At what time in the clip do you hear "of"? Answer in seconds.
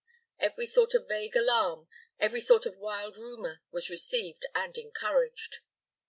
0.95-1.07, 2.65-2.75